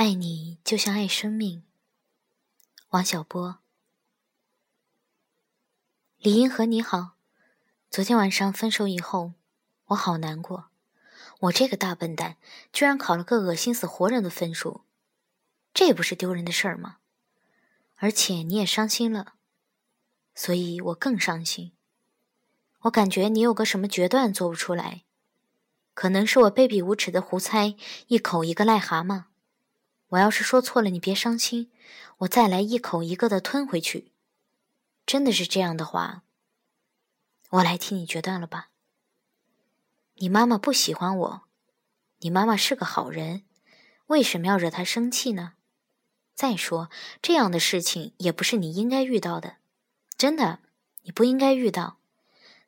[0.00, 1.62] 爱你就像爱生命。
[2.88, 3.58] 王小波，
[6.16, 7.16] 李银河你好，
[7.90, 9.34] 昨天晚上分手以后，
[9.88, 10.70] 我好难过。
[11.40, 12.38] 我这个大笨蛋，
[12.72, 14.86] 居然考了个恶心死活人的分数，
[15.74, 16.96] 这不是丢人的事儿吗？
[17.96, 19.34] 而且你也伤心了，
[20.34, 21.72] 所以我更伤心。
[22.84, 25.04] 我感觉你有个什么决断做不出来，
[25.92, 27.76] 可能是我卑鄙无耻的胡猜，
[28.06, 29.24] 一口一个癞蛤蟆。
[30.10, 31.70] 我要是说错了，你别伤心，
[32.18, 34.12] 我再来一口一个的吞回去。
[35.06, 36.22] 真的是这样的话，
[37.50, 38.70] 我来替你决断了吧。
[40.14, 41.42] 你妈妈不喜欢我，
[42.18, 43.44] 你妈妈是个好人，
[44.06, 45.54] 为什么要惹她生气呢？
[46.34, 46.90] 再说
[47.22, 49.56] 这样的事情也不是你应该遇到的，
[50.16, 50.60] 真的，
[51.02, 51.98] 你不应该遇到。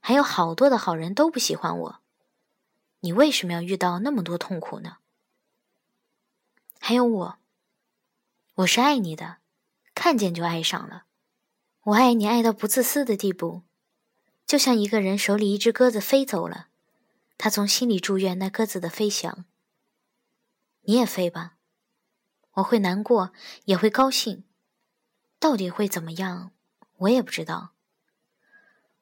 [0.00, 2.00] 还有好多的好人都不喜欢我，
[3.00, 4.98] 你为什么要遇到那么多痛苦呢？
[6.84, 7.38] 还有我，
[8.54, 9.36] 我是爱你的，
[9.94, 11.04] 看见就爱上了。
[11.84, 13.62] 我爱你爱到不自私的地步，
[14.44, 16.66] 就像一个人手里一只鸽子飞走了，
[17.38, 19.44] 他从心里祝愿那鸽子的飞翔。
[20.80, 21.54] 你也飞吧，
[22.54, 23.32] 我会难过，
[23.66, 24.42] 也会高兴，
[25.38, 26.50] 到底会怎么样，
[26.96, 27.74] 我也不知道。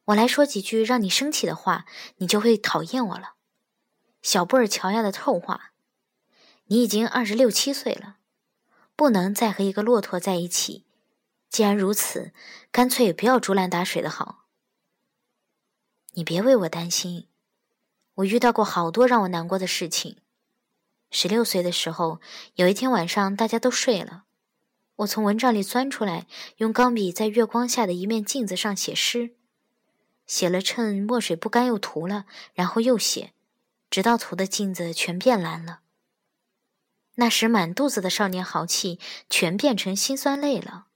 [0.05, 1.86] 我来说几句让你生气的话，
[2.19, 3.36] 你就会讨厌我了。
[4.20, 5.73] 小布尔乔亚的臭话。
[6.73, 8.19] 你已经二十六七岁了，
[8.95, 10.85] 不能再和一个骆驼在一起。
[11.49, 12.33] 既然如此，
[12.71, 14.45] 干脆不要竹篮打水的好。
[16.13, 17.27] 你别为我担心，
[18.15, 20.19] 我遇到过好多让我难过的事情。
[21.11, 22.21] 十六岁的时候，
[22.55, 24.23] 有一天晚上，大家都睡了，
[24.95, 29.35] 我从蚊帐里钻出来，用钢笔在月光下的一面镜子上写诗，
[30.25, 33.33] 写了趁墨水不干又涂了，然后又写，
[33.91, 35.81] 直到涂的镜子全变蓝了。
[37.21, 40.87] 那时满肚子的少年豪气，全变成心酸泪了。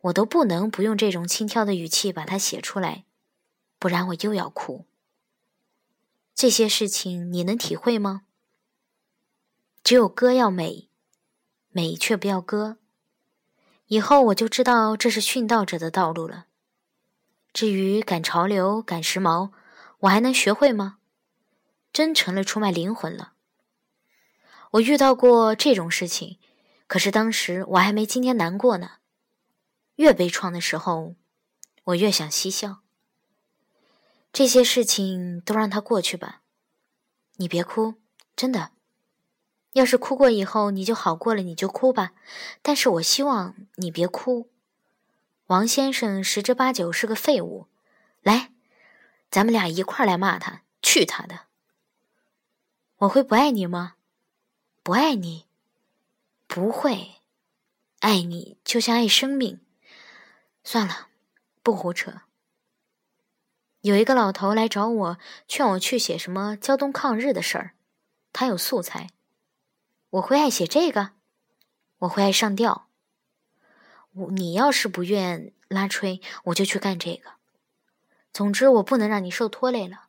[0.00, 3.04] 我都不能不用这种轻佻的语气把它写出来，
[3.78, 4.86] 不然我又要哭。
[6.34, 8.22] 这些事情你能体会吗？
[9.84, 10.88] 只有歌要美，
[11.68, 12.78] 美却不要歌。
[13.88, 16.46] 以后我就知道这是殉道者的道路了。
[17.52, 19.50] 至于赶潮流、赶时髦，
[20.00, 20.96] 我还能学会吗？
[21.92, 23.34] 真成了出卖灵魂了。
[24.72, 26.38] 我遇到过这种事情，
[26.86, 28.92] 可是当时我还没今天难过呢。
[29.96, 31.14] 越悲怆的时候，
[31.84, 32.80] 我越想嬉笑。
[34.32, 36.42] 这些事情都让它过去吧，
[37.36, 37.94] 你别哭，
[38.36, 38.72] 真的。
[39.72, 42.12] 要是哭过以后你就好过了，你就哭吧。
[42.62, 44.50] 但是我希望你别哭。
[45.46, 47.68] 王先生十之八九是个废物。
[48.22, 48.52] 来，
[49.30, 51.46] 咱们俩一块来骂他，去他的。
[52.98, 53.94] 我会不爱你吗？
[54.88, 55.44] 不爱你，
[56.46, 57.16] 不会
[57.98, 59.60] 爱你，就像爱生命。
[60.64, 61.08] 算了，
[61.62, 62.22] 不胡扯。
[63.82, 67.74] 有一个老头来找我，劝我去写什么胶东抗日的事儿，
[68.32, 69.10] 他有素材。
[70.08, 71.10] 我会爱写这个，
[71.98, 72.88] 我会爱上吊。
[74.12, 77.32] 我你要是不愿拉吹，我就去干这个。
[78.32, 80.06] 总之，我不能让你受拖累了。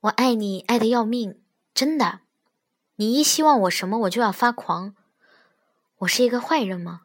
[0.00, 2.20] 我爱你，爱的要命，真的。
[2.98, 4.94] 你一希望我什么，我就要发狂。
[5.98, 7.02] 我是一个坏人吗？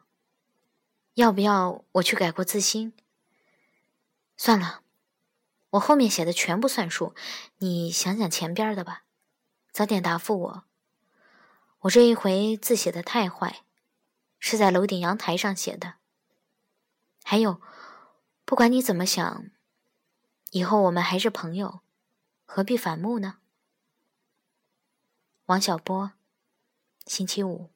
[1.14, 2.94] 要不要我去改过自新？
[4.36, 4.80] 算了，
[5.70, 7.14] 我后面写的全部算数，
[7.58, 9.04] 你想想前边的吧。
[9.70, 10.64] 早点答复我。
[11.80, 13.62] 我这一回字写的太坏，
[14.38, 15.96] 是在楼顶阳台上写的。
[17.22, 17.60] 还有，
[18.46, 19.44] 不管你怎么想，
[20.52, 21.80] 以后我们还是朋友，
[22.46, 23.36] 何必反目呢？
[25.52, 26.12] 王小波，
[27.04, 27.68] 星期五。